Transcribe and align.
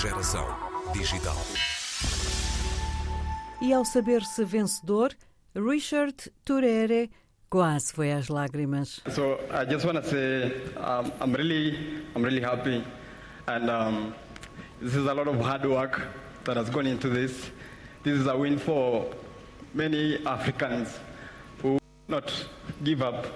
Geração 0.00 0.46
digital. 0.92 1.34
E 3.60 3.72
ao 3.72 3.84
saber-se 3.84 4.44
vencedor, 4.44 5.10
Richard 5.56 6.30
Turere 6.44 7.10
quase 7.50 7.92
foi 7.92 8.12
às 8.12 8.28
lágrimas. 8.28 9.00
So 9.10 9.40
I 9.50 9.64
just 9.68 9.84
want 9.84 10.00
to 10.00 10.08
say 10.08 10.52
um, 10.76 11.10
I'm 11.20 11.34
really, 11.34 12.04
I'm 12.14 12.22
really 12.22 12.40
happy, 12.40 12.84
and 13.48 13.68
um, 13.68 14.14
this 14.80 14.94
is 14.94 15.08
a 15.08 15.12
lot 15.12 15.26
of 15.26 15.40
hard 15.40 15.66
work 15.66 16.00
that 16.44 16.56
has 16.56 16.70
gone 16.70 16.86
into 16.86 17.08
this. 17.08 17.50
This 18.04 18.20
is 18.20 18.28
a 18.28 18.36
win 18.36 18.56
for 18.56 19.04
many 19.74 20.24
Africans 20.24 20.96
not 22.10 22.32
give 22.82 23.02
up. 23.02 23.26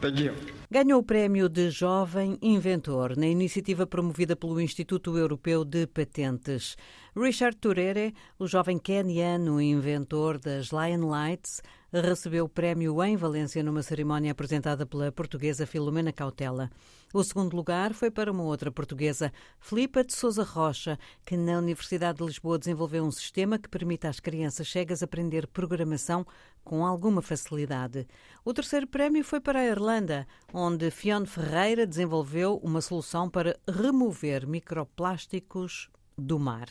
Thank 0.00 0.20
you. 0.20 0.34
Ganhou 0.70 1.00
o 1.00 1.02
prémio 1.02 1.48
de 1.48 1.70
Jovem 1.70 2.38
Inventor 2.42 3.16
na 3.16 3.26
iniciativa 3.26 3.86
promovida 3.86 4.36
pelo 4.36 4.60
Instituto 4.60 5.16
Europeu 5.16 5.64
de 5.64 5.86
Patentes. 5.86 6.76
Richard 7.16 7.56
Turere, 7.56 8.12
o 8.38 8.46
jovem 8.46 8.78
keniano 8.78 9.60
inventor 9.60 10.38
das 10.38 10.70
Lion 10.70 11.08
Lights, 11.08 11.62
recebeu 11.92 12.44
o 12.44 12.48
prémio 12.48 13.02
em 13.02 13.16
Valência 13.16 13.62
numa 13.62 13.82
cerimónia 13.82 14.32
apresentada 14.32 14.84
pela 14.84 15.10
portuguesa 15.10 15.66
Filomena 15.66 16.12
Cautela. 16.12 16.70
O 17.14 17.24
segundo 17.24 17.56
lugar 17.56 17.94
foi 17.94 18.10
para 18.10 18.30
uma 18.30 18.42
outra 18.42 18.70
portuguesa, 18.70 19.32
Filipa 19.58 20.04
de 20.04 20.12
Souza 20.12 20.42
Rocha, 20.42 20.98
que 21.24 21.36
na 21.36 21.58
Universidade 21.58 22.18
de 22.18 22.24
Lisboa 22.24 22.58
desenvolveu 22.58 23.02
um 23.04 23.10
sistema 23.10 23.58
que 23.58 23.68
permite 23.68 24.06
às 24.06 24.20
crianças 24.20 24.70
cegas 24.70 25.02
aprender 25.02 25.46
programação 25.46 26.26
com 26.62 26.84
alguma 26.84 27.22
facilidade. 27.22 28.06
O 28.44 28.52
terceiro 28.52 28.86
prémio 28.86 29.24
foi 29.24 29.40
para 29.40 29.60
a 29.60 29.66
Irlanda, 29.66 30.26
onde 30.52 30.90
Fiona 30.90 31.26
Ferreira 31.26 31.86
desenvolveu 31.86 32.58
uma 32.62 32.82
solução 32.82 33.30
para 33.30 33.58
remover 33.66 34.46
microplásticos 34.46 35.88
do 36.18 36.38
mar. 36.38 36.68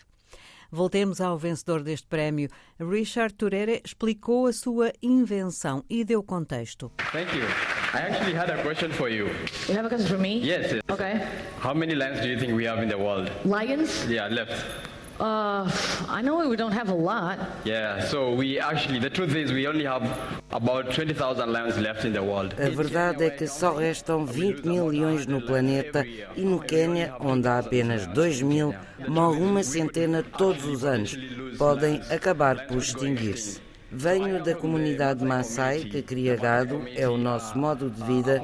Voltemos 0.71 1.21
ao 1.21 1.37
vencedor 1.37 1.83
deste 1.83 2.07
prémio. 2.07 2.49
Richard 2.79 3.33
Turere 3.35 3.81
explicou 3.83 4.47
a 4.47 4.53
sua 4.53 4.91
invenção 5.01 5.83
e 5.89 6.03
deu 6.03 6.23
contexto. 6.23 6.91
Thank 7.11 7.35
you. 7.35 7.45
I 7.93 7.99
actually 7.99 8.33
had 8.33 8.51
a 8.51 8.61
question 8.63 8.91
for 8.91 9.09
you. 9.09 9.27
You 9.67 9.75
have 9.75 9.85
a 9.85 9.89
question 9.89 10.07
for 10.07 10.19
me? 10.19 10.39
Yes. 10.39 10.73
yes. 10.73 10.81
Okay. 10.89 11.21
How 11.59 11.73
many 11.73 11.95
lions 11.95 12.21
do 12.21 12.27
you 12.27 12.39
think 12.39 12.53
we 12.53 12.65
have 12.65 12.83
in 12.83 12.89
the 12.89 12.97
world? 12.97 13.31
Lions? 13.45 14.05
Yeah, 14.09 14.27
left. 14.27 14.65
Uh, 15.19 15.67
I 16.07 16.21
know 16.21 16.47
we 16.47 16.55
don't 16.55 16.71
have 16.71 16.89
a 16.89 16.93
lot. 16.93 17.39
Yeah. 17.65 18.05
So 18.05 18.33
we 18.33 18.59
actually, 18.59 18.99
the 18.99 19.09
truth 19.09 19.35
is, 19.35 19.51
we 19.51 19.67
only 19.67 19.85
have 19.85 20.03
about 20.51 20.93
20,000 20.93 21.51
lions 21.51 21.77
left 21.77 22.05
in 22.05 22.13
the 22.13 22.21
world. 22.21 22.53
A 22.59 22.69
verdade 22.69 23.23
é 23.23 23.29
que 23.31 23.47
só 23.47 23.73
restam 23.73 24.25
20 24.25 24.67
mil 24.67 24.87
leões 24.87 25.25
no 25.25 25.41
planeta 25.41 26.05
e 26.35 26.41
no 26.41 26.59
Quênia, 26.59 27.15
onde 27.19 27.47
há 27.47 27.59
apenas 27.59 28.05
2 28.07 28.41
mil, 28.43 28.75
mal 29.07 29.31
uma 29.31 29.63
centena 29.63 30.23
todos 30.23 30.65
os 30.65 30.83
anos, 30.85 31.17
podem 31.57 31.99
acabar 32.11 32.67
por 32.67 32.77
extinguir-se. 32.77 33.66
Venho 33.89 34.43
da 34.43 34.53
comunidade 34.53 35.23
Maasai, 35.23 35.79
que 35.79 36.01
cria 36.01 36.35
gado, 36.35 36.83
é 36.93 37.07
o 37.07 37.17
nosso 37.17 37.57
modo 37.57 37.89
de 37.89 38.03
vida. 38.03 38.41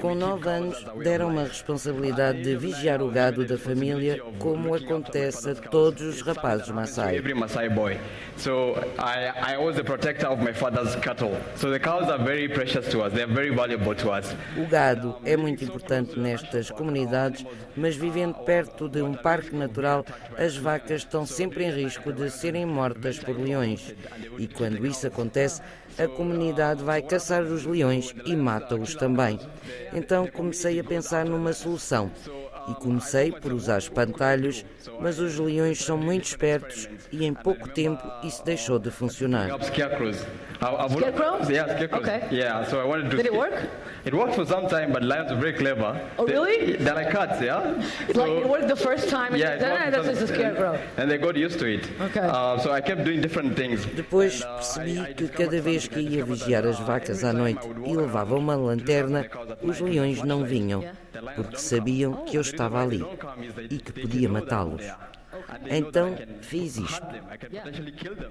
Com 0.00 0.14
nove 0.14 0.48
anos, 0.48 0.82
deram-me 1.02 1.40
a 1.40 1.44
responsabilidade 1.44 2.42
de 2.42 2.56
vigiar 2.56 3.02
o 3.02 3.10
gado 3.10 3.44
da 3.44 3.58
família, 3.58 4.22
como 4.38 4.74
acontece 4.74 5.50
a 5.50 5.54
todos 5.54 6.00
os 6.02 6.22
rapazes 6.22 6.70
Maasai. 6.70 7.20
O 14.56 14.66
gado 14.66 15.16
é 15.24 15.36
muito 15.36 15.64
importante 15.64 16.18
nestas 16.18 16.70
comunidades, 16.70 17.44
mas 17.76 17.94
vivendo 17.94 18.34
perto 18.36 18.88
de 18.88 19.02
um 19.02 19.12
parque 19.12 19.54
natural, 19.54 20.04
as 20.38 20.56
vacas 20.56 21.02
estão 21.02 21.26
sempre 21.26 21.64
em 21.64 21.70
risco 21.70 22.10
de 22.10 22.30
serem 22.30 22.64
mortas 22.64 23.18
por 23.18 23.38
leões. 23.38 23.94
E 24.38 24.45
quando 24.48 24.86
isso 24.86 25.06
acontece, 25.06 25.60
a 25.98 26.06
comunidade 26.06 26.82
vai 26.82 27.02
caçar 27.02 27.42
os 27.42 27.64
leões 27.64 28.14
e 28.24 28.36
mata-os 28.36 28.94
também. 28.94 29.38
Então 29.92 30.26
comecei 30.26 30.78
a 30.78 30.84
pensar 30.84 31.24
numa 31.24 31.52
solução. 31.52 32.10
E 32.68 32.74
comecei 32.74 33.30
por 33.32 33.52
usar 33.52 33.78
espantalhos, 33.78 34.64
mas 35.00 35.18
os 35.18 35.38
leões 35.38 35.78
são 35.84 35.96
muito 35.96 36.24
espertos 36.24 36.88
e 37.12 37.24
em 37.24 37.32
pouco 37.32 37.68
tempo 37.68 38.02
isso 38.24 38.44
deixou 38.44 38.78
de 38.78 38.90
funcionar. 38.90 39.48
Scarecrows. 39.62 40.26
Yeah, 41.48 41.74
scarecrows. 41.74 42.02
Okay. 42.02 42.20
Yeah, 42.38 42.64
so 42.64 42.80
I 42.80 42.84
wanted 42.84 43.10
to. 43.10 43.16
Did 43.18 43.26
it 43.26 43.34
work? 43.34 43.54
It 44.06 44.14
worked 44.14 44.34
for 44.34 44.46
some 44.46 44.68
time, 44.68 44.90
but 44.92 45.02
lions 45.02 45.30
are 45.30 45.36
very 45.38 45.52
clever. 45.52 46.00
Oh, 46.16 46.24
They- 46.24 46.32
really? 46.32 46.76
They're 46.76 46.94
like 46.94 47.10
cats, 47.10 47.40
yeah. 47.42 47.60
Like 48.14 48.30
it 48.40 48.48
worked 48.48 48.68
the 48.68 48.76
first 48.76 49.08
time 49.10 49.32
and 49.34 49.38
Yeah, 49.38 49.50
you 49.50 49.56
it 49.56 49.60
said, 49.60 49.70
worked 49.72 49.82
"Ah, 49.82 49.84
for 49.84 49.90
that's 49.90 50.20
just 50.20 50.30
a 50.30 50.34
scarecrow. 50.34 50.78
And 50.96 51.10
they 51.10 51.18
got 51.18 51.36
used 51.36 51.58
to 51.58 51.66
it. 51.66 51.84
Okay. 52.00 52.20
Uh, 52.20 52.58
so 52.58 52.72
I 52.72 52.80
kept 52.80 53.04
doing 53.04 53.20
different 53.20 53.54
things. 53.56 53.84
Depois 53.94 54.42
percebi 54.44 55.14
que 55.14 55.28
cada 55.28 55.60
vez 55.60 55.86
que 55.88 56.00
ia 56.00 56.24
vigiar 56.24 56.64
as 56.66 56.78
vacas 56.80 57.22
à 57.22 57.32
noite 57.32 57.68
e 57.84 57.94
levava 57.94 58.34
uma 58.36 58.54
lanterna, 58.56 59.26
os 59.62 59.78
leões 59.80 60.22
não 60.22 60.44
vinham, 60.44 60.82
porque 61.34 61.58
sabiam 61.58 62.24
que 62.24 62.36
eu 62.36 62.40
estava 62.40 62.55
ali 62.64 63.04
e 63.70 63.78
que 63.78 63.92
podia 63.92 64.28
matá-los. 64.28 64.82
Então 65.68 66.16
fiz 66.40 66.76
isto. 66.76 67.06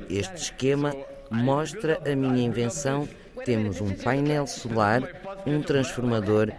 Este 0.10 0.36
esquema 0.36 0.94
mostra 1.32 2.00
a 2.06 2.16
minha 2.16 2.44
invenção. 2.44 3.08
Temos 3.44 3.82
um 3.82 3.94
painel 3.94 4.48
solar, 4.48 5.02
um 5.46 5.62
transformador, 5.62 6.52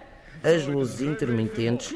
as 0.44 0.66
luzes 0.66 1.00
intermitentes 1.00 1.94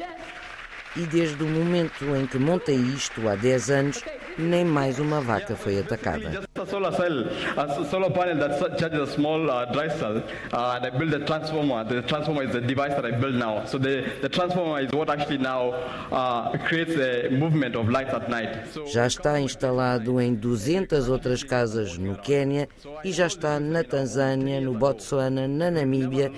e 0.95 1.05
desde 1.05 1.41
o 1.41 1.47
momento 1.47 2.03
em 2.15 2.27
que 2.27 2.37
montei 2.37 2.75
isto 2.75 3.27
há 3.29 3.35
10 3.35 3.69
anos, 3.69 4.03
nem 4.37 4.65
mais 4.65 4.99
uma 4.99 5.21
vaca 5.21 5.55
foi 5.55 5.79
atacada. 5.79 6.43
A 6.61 6.67
solar 6.67 6.91
cell, 6.91 7.27
a 7.57 7.85
solar 7.89 8.11
panel 8.11 8.37
that 8.37 8.77
charges 8.77 9.09
a 9.09 9.11
small 9.11 9.49
uh, 9.49 9.65
dry 9.73 9.87
cell, 9.87 10.17
uh, 10.53 10.73
and 10.75 10.85
I 10.85 10.89
built 10.91 11.11
a 11.11 11.25
transformer. 11.25 11.83
The 11.83 12.03
transformer 12.03 12.43
is 12.43 12.51
the 12.53 12.61
device 12.61 12.93
that 12.93 13.03
I 13.03 13.09
built 13.11 13.33
now. 13.33 13.65
So 13.65 13.79
the, 13.79 14.07
the 14.21 14.29
transformer 14.29 14.79
is 14.79 14.91
what 14.91 15.09
actually 15.09 15.39
now 15.39 15.71
uh, 16.11 16.55
creates 16.67 16.93
the 16.95 17.29
movement 17.31 17.75
of 17.75 17.89
lights 17.89 18.13
at 18.13 18.29
night. 18.29 18.67
So 18.71 18.85
Já 18.85 19.07
está 19.07 19.39
instalado 19.39 20.21
em 20.21 20.35
200 20.35 21.09
outras 21.09 21.43
casas 21.43 21.97
no 21.97 22.15
Quênia 22.15 22.69
e 23.03 23.11
já 23.11 23.25
está 23.25 23.59
na 23.59 23.83
Tanzânia, 23.83 24.61
no 24.61 24.75
Botsuana, 24.75 25.47
na 25.47 25.71
Namíbia 25.71 26.31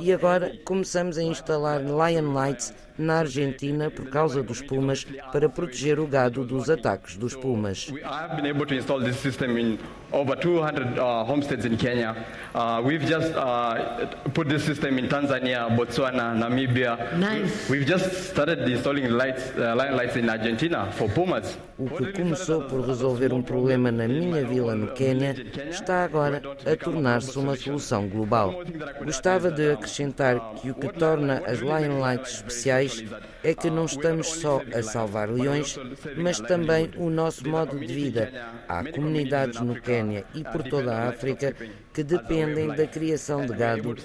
e 0.00 0.12
agora 0.12 0.52
começamos 0.64 1.16
a 1.18 1.22
instalar 1.22 1.80
Lion 1.80 2.32
Lights 2.32 2.74
na 2.98 3.20
Argentina 3.20 3.90
por 3.90 4.10
causa 4.10 4.42
dos 4.42 4.60
pumas 4.60 5.06
para 5.32 5.48
proteger 5.48 6.00
o 6.00 6.06
gado 6.06 6.44
dos 6.44 6.68
ataques 6.68 7.16
dos 7.16 7.34
pumas. 7.34 7.88
we, 7.90 8.02
have 8.02 8.34
been 8.36 8.46
able 8.46 8.66
to 8.66 8.74
install 8.74 9.00
this 9.00 9.16
system 9.16 9.56
in 9.56 9.67
el 9.68 9.78
over 10.12 10.34
200 10.36 10.98
uh, 10.98 11.24
homesteads 11.24 11.64
in 11.64 11.76
Kenya. 11.76 12.16
Uh, 12.54 12.80
we've 12.84 13.02
just 13.02 13.32
uh, 13.34 14.06
put 14.32 14.48
this 14.48 14.64
system 14.64 14.98
in 14.98 15.08
Tanzania, 15.08 15.68
Botswana, 15.76 16.34
Namibia. 16.34 17.16
Nice. 17.18 17.68
We've 17.68 17.86
just 17.86 18.30
started 18.30 18.60
installing 18.68 19.10
lights, 19.10 19.50
uh, 19.56 19.74
line 19.76 19.96
lights 19.96 20.16
in 20.16 20.28
Argentina 20.28 20.90
for 20.92 21.08
pumas. 21.10 21.56
O 21.78 21.88
que 21.88 22.12
começou 22.12 22.62
por 22.62 22.80
resolver 22.86 23.32
um 23.32 23.42
problema 23.42 23.92
na 23.92 24.08
minha 24.08 24.44
vila 24.44 24.74
no 24.74 24.88
Quênia 24.88 25.36
está 25.70 26.04
agora 26.04 26.42
a 26.66 26.76
tornar-se 26.76 27.38
uma 27.38 27.54
solução 27.54 28.08
global. 28.08 28.64
Gostava 29.04 29.50
de 29.50 29.72
acrescentar 29.72 30.54
que 30.54 30.70
o 30.70 30.74
que 30.74 30.88
torna 30.88 31.42
as 31.46 31.60
Lion 31.60 32.00
Lights 32.00 32.34
especiais 32.34 33.04
é 33.44 33.54
que 33.54 33.70
não 33.70 33.84
estamos 33.84 34.26
só 34.26 34.60
a 34.74 34.82
salvar 34.82 35.30
leões, 35.30 35.78
mas 36.16 36.40
também 36.40 36.90
o 36.96 37.08
nosso 37.10 37.48
modo 37.48 37.78
de 37.78 37.86
vida. 37.86 38.32
Há 38.68 38.82
comunidades 38.90 39.60
no 39.60 39.80
Quênia 39.80 39.97
e 40.34 40.44
por 40.44 40.62
toda 40.62 40.94
a 40.94 41.08
África 41.08 41.54
que 41.92 42.02
dependem 42.02 42.68
da 42.68 42.86
criação 42.86 43.44
de 43.44 43.52
gado 43.52 43.96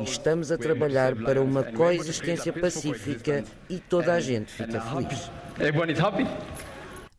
e 0.00 0.04
estamos 0.04 0.50
a 0.52 0.58
trabalhar 0.58 1.14
para 1.16 1.40
uma 1.40 1.62
coexistência 1.62 2.52
pacífica 2.52 3.44
e 3.68 3.78
toda 3.78 4.14
a 4.14 4.20
gente 4.20 4.52
fica 4.52 4.80
feliz. 4.80 5.30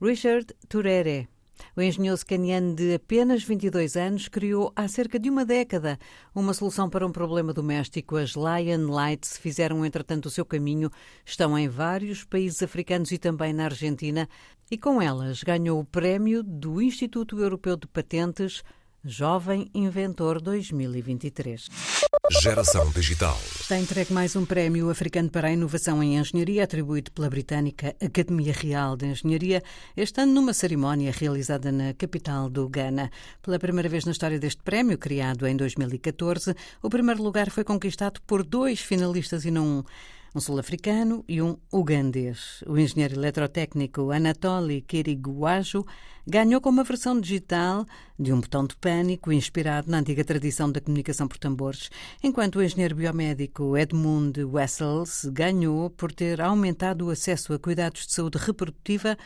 Richard 0.01 0.47
Turere. 0.67 1.30
O 1.75 1.81
engenhoso 1.81 2.25
caniano 2.25 2.75
de 2.75 2.95
apenas 2.95 3.43
22 3.45 3.95
anos 3.95 4.27
criou 4.27 4.73
há 4.75 4.89
cerca 4.89 5.17
de 5.17 5.29
uma 5.29 5.45
década 5.45 5.97
uma 6.35 6.53
solução 6.53 6.89
para 6.89 7.07
um 7.07 7.11
problema 7.13 7.53
doméstico. 7.53 8.17
As 8.17 8.31
Lion 8.31 8.91
Lights 8.91 9.37
fizeram, 9.37 9.85
entretanto, 9.85 10.25
o 10.25 10.29
seu 10.29 10.45
caminho, 10.45 10.91
estão 11.25 11.57
em 11.57 11.69
vários 11.69 12.25
países 12.25 12.61
africanos 12.61 13.13
e 13.13 13.17
também 13.17 13.53
na 13.53 13.65
Argentina, 13.65 14.27
e 14.69 14.77
com 14.77 15.01
elas 15.01 15.43
ganhou 15.43 15.79
o 15.79 15.85
prémio 15.85 16.43
do 16.43 16.81
Instituto 16.81 17.39
Europeu 17.39 17.77
de 17.77 17.87
Patentes 17.87 18.63
Jovem 19.03 19.69
Inventor 19.73 20.41
2023. 20.41 22.10
Geração 22.39 22.89
Digital. 22.91 23.37
Está 23.59 23.77
entregue 23.77 24.13
mais 24.13 24.37
um 24.37 24.45
prémio 24.45 24.89
africano 24.89 25.29
para 25.29 25.49
a 25.49 25.51
inovação 25.51 26.01
em 26.01 26.17
engenharia, 26.17 26.63
atribuído 26.63 27.11
pela 27.11 27.29
britânica 27.29 27.93
Academia 28.01 28.53
Real 28.53 28.95
de 28.95 29.05
Engenharia, 29.05 29.61
este 29.97 30.21
ano 30.21 30.31
numa 30.31 30.53
cerimónia 30.53 31.11
realizada 31.11 31.73
na 31.73 31.93
capital 31.93 32.49
do 32.49 32.69
Ghana. 32.69 33.11
Pela 33.41 33.59
primeira 33.59 33.89
vez 33.89 34.05
na 34.05 34.13
história 34.13 34.39
deste 34.39 34.63
prémio, 34.63 34.97
criado 34.97 35.45
em 35.45 35.57
2014, 35.57 36.55
o 36.81 36.89
primeiro 36.89 37.21
lugar 37.21 37.49
foi 37.51 37.65
conquistado 37.65 38.21
por 38.25 38.43
dois 38.43 38.79
finalistas 38.79 39.43
e 39.43 39.51
não 39.51 39.79
um 39.79 39.83
um 40.33 40.39
sul-africano 40.39 41.25
e 41.27 41.41
um 41.41 41.57
ugandês. 41.71 42.63
O 42.65 42.77
engenheiro 42.77 43.15
eletrotécnico 43.15 44.11
Anatoly 44.11 44.81
Kiriguaju 44.81 45.85
ganhou 46.25 46.61
com 46.61 46.69
uma 46.69 46.83
versão 46.83 47.19
digital 47.19 47.85
de 48.17 48.31
um 48.31 48.39
botão 48.39 48.65
de 48.65 48.75
pânico 48.77 49.31
inspirado 49.31 49.91
na 49.91 49.97
antiga 49.97 50.23
tradição 50.23 50.71
da 50.71 50.79
comunicação 50.79 51.27
por 51.27 51.37
tambores, 51.37 51.89
enquanto 52.23 52.57
o 52.57 52.63
engenheiro 52.63 52.95
biomédico 52.95 53.77
Edmund 53.77 54.41
Wessels 54.45 55.25
ganhou 55.25 55.89
por 55.89 56.13
ter 56.13 56.39
aumentado 56.41 57.07
o 57.07 57.09
acesso 57.09 57.53
a 57.53 57.59
cuidados 57.59 58.07
de 58.07 58.13
saúde 58.13 58.37
reprodutiva 58.37 59.17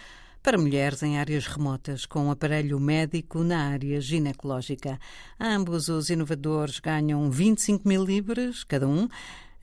para 0.45 0.59
mulheres 0.59 1.01
em 1.01 1.17
áreas 1.17 1.47
remotas, 1.47 2.05
com 2.05 2.25
um 2.25 2.31
aparelho 2.31 2.79
médico 2.79 3.43
na 3.43 3.67
área 3.67 3.99
ginecológica. 3.99 4.99
Ambos 5.39 5.89
os 5.89 6.11
inovadores 6.11 6.79
ganham 6.79 7.31
25 7.31 7.87
mil 7.87 8.03
libras 8.03 8.63
cada 8.63 8.87
um. 8.87 9.09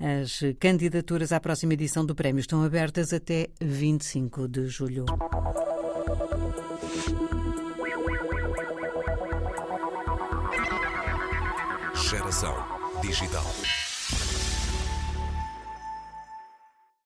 As 0.02 0.40
candidaturas 0.58 1.31
à 1.31 1.38
próxima 1.38 1.75
edição 1.75 2.04
do 2.04 2.12
prémio 2.12 2.40
estão 2.40 2.64
abertas 2.64 3.12
até 3.12 3.46
25 3.60 4.49
de 4.49 4.66
julho. 4.66 5.06
Geração 11.94 12.52
Digital. 13.00 13.44